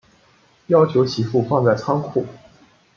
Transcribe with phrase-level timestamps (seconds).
[0.65, 2.25] 要求媳妇放在仓库